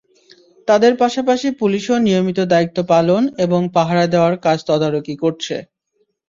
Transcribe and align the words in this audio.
তাঁদের 0.67 0.93
পাশাপাশি 0.97 1.47
পুলিশও 1.59 1.95
নিয়মিত 1.99 2.39
দায়িত্ব 2.53 2.77
পালন 2.91 3.23
এবং 3.45 3.61
পাহারা 3.75 4.05
দেওয়ার 4.13 4.35
কাজ 4.45 4.57
তদারকি 4.69 5.15
করছে। 5.23 5.55